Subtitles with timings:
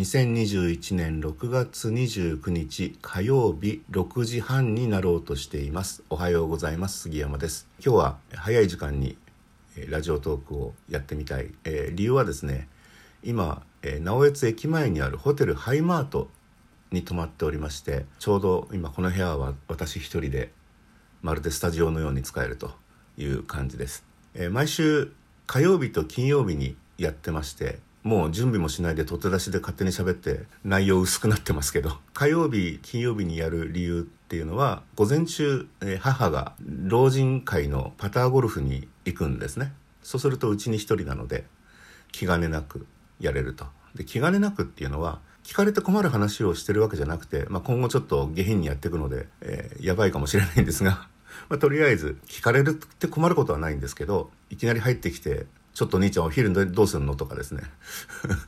[0.00, 6.02] 2021年6月29日火曜日6時半になろうとしています。
[6.08, 7.00] おはようございます。
[7.00, 7.68] 杉山です。
[7.84, 9.18] 今日は早い時間に
[9.90, 12.66] ラジオトークをやってみたい、えー、理由はですね
[13.22, 16.30] 今、えー、直江津駅前にあるホテルハイマート
[16.90, 20.50] に泊まっておりましてちょうど今この部屋は私一人で
[21.20, 22.70] まるでスタジオのように使えると
[23.18, 25.12] いう感じです、えー、毎週
[25.46, 39.72] 火曜日と金曜日にやってましてもう準備もしないで取って出しで勝手に喋って内容薄くなってますけど 火曜日金曜日にやる理由っていうのは午前中、え母が老人会のパターゴルフに行くんですね。
[40.02, 41.44] そうするとうちに一人なので
[42.12, 42.86] 気兼ねなく
[43.18, 43.66] やれると。
[43.94, 51.08] で気兼ねなくっていうのは聞かれて困る話をしてるわけじゃなくて、まあ、今後ちょっと下品にやっていくので、えー、やばいかもしれないんですが、
[51.48, 57.14] まあ、とりあえず聞かれるって困ることはないんですけどいきなり入ってきてちょっと兄ちゃんお昼どうすんの？
[57.14, 57.62] とかですね。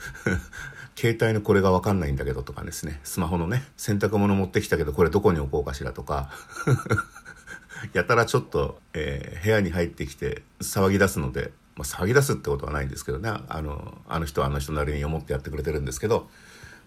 [0.96, 3.00] 携帯のこれが分かんないんだけどとかですね。
[3.04, 3.64] スマホのね。
[3.76, 6.30] 洗濯物持ってきたけどこれどこに置こうかしらとか。
[7.94, 13.30] やたらちょっと、えー、部屋に入ってきて騒ぎ出すので、まあ、騒ぎ出すってことはないんですけどね。
[13.30, 16.28] あのあの人はあの人なりに思ってやってくれてるんですけど、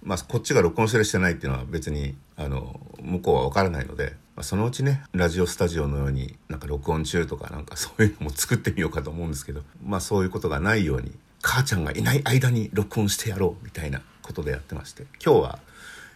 [0.03, 4.15] まあ、こっちが録音してるしてないっていうのは別にあの向こうは分からないので。
[4.35, 15.59] まあ、そのうちねラジオスタジオのようになんか録音中とかなんかそういうのも作ってみようかと思うんですけどまあそういうことがないように母ちゃんがいない間に録音してやろうみたいなことでやってまして今日は、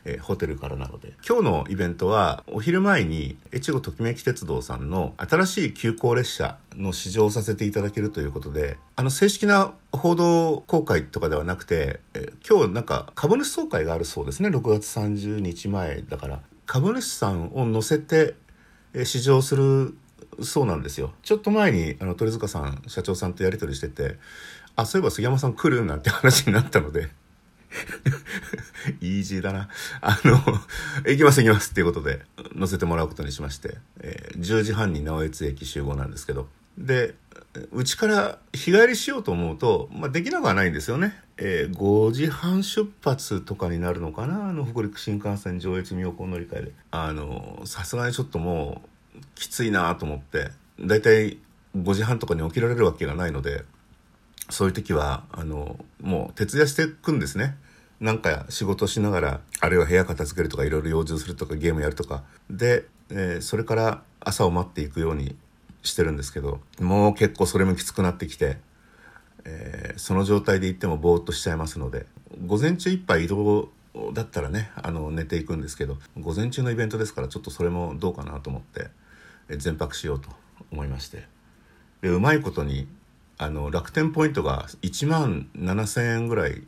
[0.04, 14.50] えー、ホテルからなので今日のイベントはお昼前に越後ときめき鉄道さんの新しい急行列車の試乗させていただけるということであの正式な報道公開とかではなくて、えー、今日なんか株主総会があるそうですね。
[14.50, 16.42] 6月30日前だから。
[16.72, 18.36] 株主さんを乗せて
[19.04, 19.98] 試乗する
[20.40, 21.14] そうなんですよ。
[21.24, 24.18] ちょっと前にあの鳥塚さん社長さんとやり取りしてて
[24.76, 27.10] あそういえば杉山さん来るなんて話になったので
[29.02, 29.68] イージーだな。
[30.02, 30.38] あの、
[31.08, 32.22] 行きます行きますっていうことで
[32.54, 36.48] 乗せてもらうことにしまして、えー、10時半に直江津駅集合なんですけど、
[36.80, 37.14] で、
[37.72, 41.14] うちから日帰りしようと思うと、まあ、できなくはないんですよね。
[41.38, 44.50] えー、5時半出発とかになるのかな？
[44.50, 46.72] あの北陸新幹線上越妙高乗り換えで。
[46.92, 48.82] あの、さすがにちょっとも
[49.16, 51.38] うきついなと思って、だいたい
[51.78, 53.64] 5時半とかに起きられるわけがないので、
[54.50, 57.58] そういう時は、あの、もう徹夜していくんですね。
[58.00, 62.24] なんか仕事しながら、あるいは部屋片付けるとか、いろいろ用事するとか、ゲームやるとか。
[62.50, 65.36] で、えー、それから朝を待っていくように
[65.84, 68.58] してるんですけどもう結構それもきつくなってきて、
[69.46, 72.06] えー、その状態で行ってもぼーっとしちゃいますので
[72.46, 73.70] 午前中いっぱい移動
[74.14, 78.88] だったらねあの寝ていくんですけど午前中のイベントですからちょっとそれもどうかなと思って、
[79.50, 80.30] えー、全泊しようと
[80.72, 81.28] 思いまして。
[82.02, 82.88] でうまいことに
[83.38, 86.64] あの楽天ポイントが1万7,000円ぐらい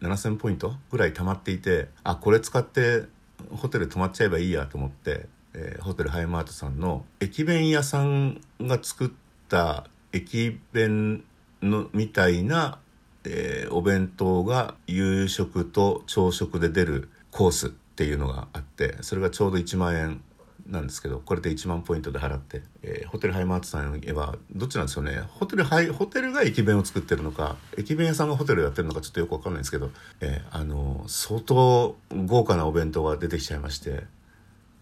[0.00, 3.04] 7,000ポイントぐらい貯まっていてあこれ使って
[3.50, 5.26] ホテル泊まっちゃえばいいやと思って
[5.56, 9.10] えー、ホテルハイマートさんの駅弁屋さんが作っ
[9.48, 11.24] た駅弁
[11.62, 12.78] のみたいな、
[13.24, 20.20] えー、お弁当が夕食と朝食で出るコースっていうのがあってそれがちょうど1万円
[20.68, 25.22] なんですけどこれで1万ポイントで払って、えー、ホテルハイマートさんはどっちなんですよね。
[25.28, 29.90] ホテルハイホテルが駅弁を作ってるのか駅弁屋さんがホテルやってるのかちょっとよく分かんないんですけど、
[30.20, 31.96] えー、あの相当
[32.26, 34.04] 豪華なお弁当が出てきちゃいまして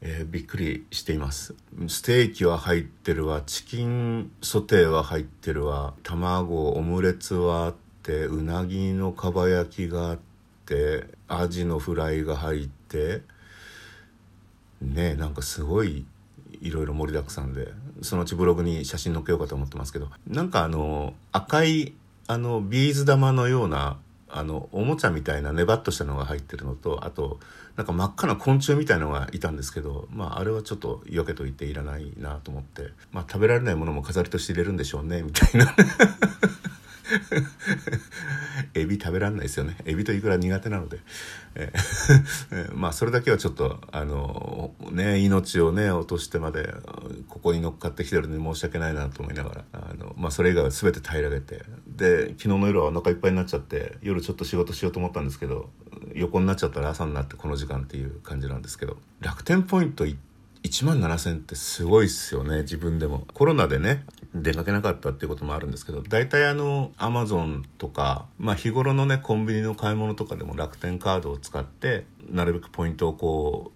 [0.06, 1.54] えー、びっくりしています。
[1.88, 3.42] ステーキは入ってるわ。
[3.46, 5.94] チキンソテーは入ってるわ。
[6.02, 10.18] 卵オムレツはあってうなぎのかば焼きがあっ
[10.66, 13.22] てアジのフライが入って
[14.82, 16.04] ねなんかすごい
[16.60, 17.68] いろいろ盛りだくさんで
[18.02, 20.10] そのうちブログに写真載っけようかと思ってますけど。
[20.28, 21.94] なんかあの赤い
[22.26, 23.96] あのビーズ玉のような
[24.36, 27.38] あのおもちゃみたいなネバッとしたのが入ってるのとあと
[27.76, 35.72] なんか真っ赤な昆虫みたいのがいたんですけど、まあ、あれはちょっと避けといていらないなと思って、まあ、食べられないものも飾りとして入れるんでしょうねみたいな。
[38.96, 39.76] ビ食べらんないですよね。
[39.84, 40.98] エビとイクラ苦手なので、
[41.54, 41.72] え、
[42.74, 46.74] まあそれだけはちょっとあのね命をね落としてまで
[47.28, 51.62] ここに乗っかってきてるのに申し訳ないなと思いながらあの、まあ、それ以外は全て平らげて。
[51.86, 55.70] で昨日の夜はお腹いっぱいになっちゃって夜ちょっと仕事しようと思ったんですけど
[56.14, 63.26] 横になっちゃったら朝になってこの時間っていう感じなんですけど楽天ポイント1万7000ってすごいっすよね自分でも。
[63.32, 73.70] コロナでね出かけなかったっていうこともあるんですけど大体あのアマゾンとか、まあ、日頃のねコンビニの買い物とかでも楽天カードを使ってなるべくポイントをこ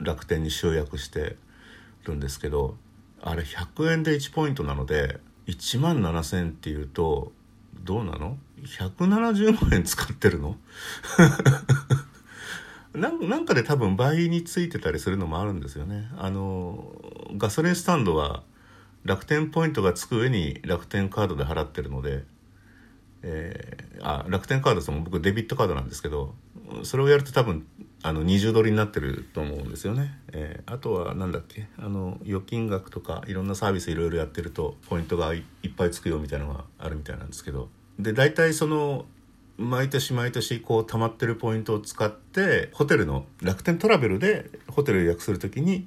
[0.00, 1.36] う楽天に集約して
[2.04, 2.76] るんですけど
[3.22, 7.32] あれ100円で1ポイントなので1万7000っていうと
[7.82, 10.56] どうなの ?170 万円使ってるの？
[12.94, 16.94] なんなんかで多分倍についてたりするのもあるんですよねあの
[17.38, 18.42] ガソリンスタンドは
[19.04, 22.24] 楽天ポイントがつく上に楽天カードで払ってるので、
[23.22, 26.34] えー、あ楽天カードその僕デビットカードなんですけど
[26.84, 27.66] それをやると多分
[28.02, 37.68] あの二重取りになってると思うんですよね、えー、あとは何だっけあの預金額とかいろんなサービスいろいろやってるとポイントがいっぱいつくよみたいなのがあるみたいなんですけど。
[37.98, 39.04] で大体その
[39.58, 45.86] 毎年毎年こう溜まってるポイントを使ってホテルの楽天トラベルでホテル予約する時に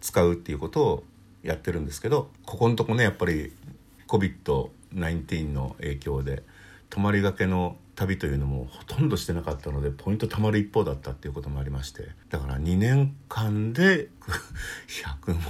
[0.00, 1.04] 使うっていうことを
[1.46, 3.52] やってるんですけどここのとこねやっぱり
[4.08, 6.42] COVID-19 の影響で
[6.90, 14.08] 泊まりがけの旅というのもほとんどしてなかったのでポイント貯まる一方だったっていうこともありましてだから2年間で
[15.24, 15.40] 100万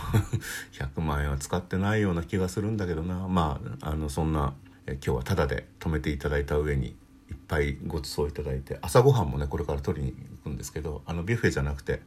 [0.72, 3.26] 100万円は使ってないような気がするんだけどな。
[3.28, 4.54] まああのそんな
[4.86, 6.94] 今日はタダで泊めていただいた上に
[7.28, 12.00] いっぱいご馳走いただいて朝ごはんもねこれから取りに行くんですけどあのビュッフェじゃなくて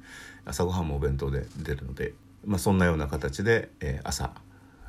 [0.45, 2.13] 朝ごはんもお弁当で出るので、
[2.45, 4.33] まあ、そんなような形で、えー、朝、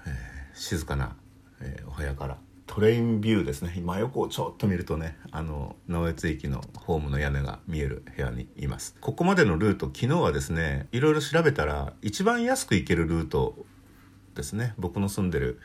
[0.07, 1.17] えー、静かな、
[1.61, 3.81] えー、お部屋からトレインビューですね。
[3.85, 8.95] 真横をちょっと見るとねあの直江津駅のホームの屋根が見える部屋にいます。
[9.01, 13.57] ここまでのルート昨日はですねいろいろ調べたら一番安く行けるルート
[14.37, 14.75] ですね。
[14.79, 15.59] 僕の住んでる、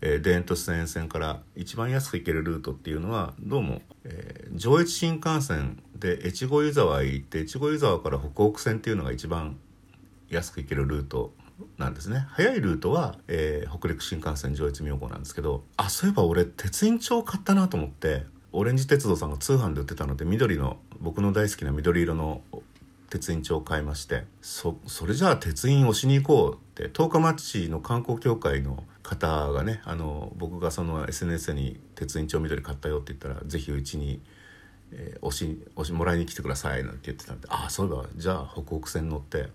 [0.00, 9.56] えー、田園都市線沿線から一番安く行けるルートっていうのはどうも、えー、上越新幹線で越後湯沢へ行って越後湯沢から北北線っていうのが一番
[10.34, 11.32] 安く行けるルート
[11.78, 12.26] なんですね。
[12.30, 22.42] 早いルートは、えー、北陸新幹線上越妙高なんですけどあそういえば俺鉄印帳買ったなと思ってオレンジ鉄道さんが通販で売ってたので緑の僕の大好きな緑色の
[23.10, 34.20] 鉄印帳を買いましてそそれじゃあ鉄印押しに行こうって十日町の観光協会の方がねあの僕がその SNS に鉄印帳緑買ったよって言ったら是非うちに、
[34.92, 39.48] えー、押し押しもらいに来てくださいなんて言ってたんでああそういえばじゃあ北北線乗って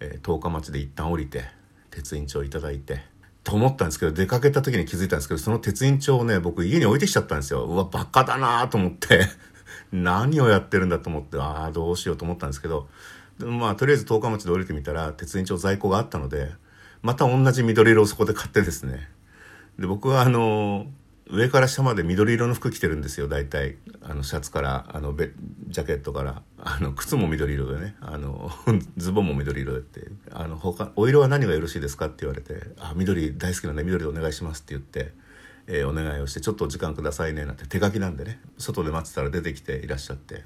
[0.00, 1.44] えー、十日町で一旦降りて
[1.90, 3.00] 鉄印帳いただいて
[3.44, 7.64] と思ったんですけど出かけた時に気づいたんですけどその鉄印帳をね僕家に置いてきちゃったんですよ。
[7.64, 9.26] うわバカだなと思って。
[9.92, 12.88] 何をやってるんだと思ってああどうしようと思ったんですけど。
[13.38, 16.52] でまあとりあえず十日町で降りてみたら鉄印帳在庫があったので
[17.02, 19.08] また同じ緑色をそこで買ってですね。
[19.78, 21.03] で僕はあのー
[21.34, 23.28] 上から下まで緑色の服着てるんですよ。
[23.28, 23.76] 大体。
[24.02, 25.32] あのシャツからあのベ
[25.68, 26.42] ジャケットから。
[26.58, 27.96] あの靴も緑色でね。
[28.00, 28.50] あの
[28.96, 30.08] ズボンも緑色でって。
[30.30, 35.12] あの他お色は何がよろしいですかって言われて「あ緑大好きなんで緑でお願いします」って言って、
[35.66, 38.40] えー、お願いをして「ちょっとお時間くださいね」なんて手書きなんでね。
[38.58, 40.44] 外で待ってたら出てきていらっしゃって。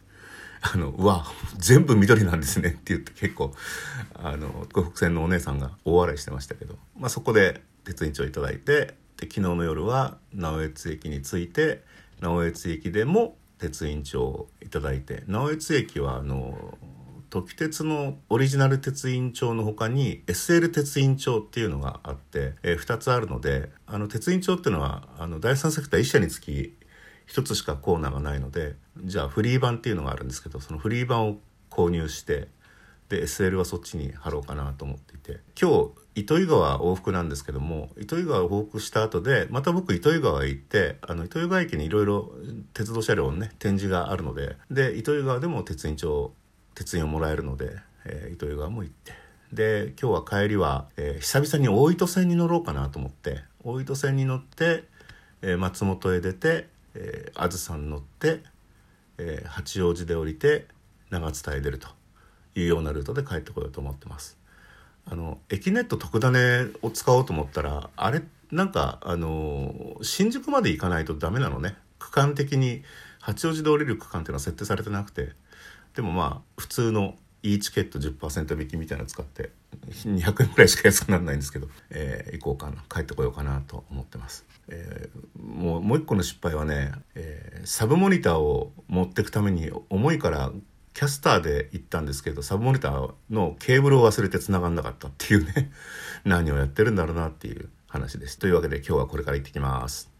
[0.60, 1.24] あのうわ
[1.56, 3.54] 全部緑なんですねって言って結構
[4.14, 11.82] あの北線のお姉さんが大笑いしてましたけど、まあ、そこで鉄印帳いただいてで昨日の夜は直江津駅に着いて
[12.20, 16.78] 直江津駅でも鉄印帳をいただいて直江津駅はあの
[17.30, 26.74] 時鉄のオリジナル鉄印帳の他に SL 鉄印帳っていうのがあって、えー、2つあるのであの鉄印帳っていうのはあの第三セクター1社につき
[27.28, 31.36] 1つしかコーナーがないのでじゃあフリー版っていうのがあるんですけどそのフリー版を
[31.70, 32.48] 購入して
[33.08, 35.40] で SL はそっちに貼ろうかなと思っていて。
[35.60, 42.32] 今日糸魚川往復なんですけども糸魚川往復した後でまた僕糸魚川へ行ってあの糸魚川駅にいろいろ
[42.74, 46.32] 鉄道車両のね展示があるのでで糸魚川でも鉄印帳
[46.74, 49.12] 鉄印をもらえるので、えー、糸魚川も行って。
[49.52, 54.84] で今日は帰りは、えー、久々に大糸線に乗ろうかなと思って大糸線に乗って、
[55.40, 58.42] えー、松本へ出て、えー、あずさん乗って、
[59.16, 60.66] えー、八王子で降りて
[61.10, 61.97] 長津田へ出ると。
[62.54, 64.38] いうようなルートで帰ってこようと思ってます。
[65.10, 71.76] あの駅ネット特ダネを使おうと思ったらあれなんかあの新宿まで行かないとダメなのね。
[71.98, 72.82] 区間的に
[73.20, 75.32] 八王子で降りる区間っていうのは設定されてなくて。
[75.94, 79.50] でもまあ普通の e チケット10%引きみたいなの使って
[80.04, 90.52] 200円ぐらいしか安くならないんですけど、えー、行こうかな帰ってこようかなと思ってます、えー、もうもう一個の失敗はね、えー、サブモニターを持ってくために重いから
[90.98, 95.70] キャスターで行ったんですけどサブモニターのケーブルを忘れて繋がんなかったっていうね。
[96.26, 98.36] 何をやってるんだろうなっていう話です。
[98.36, 100.17] というわけで今日はこれから行ってきます。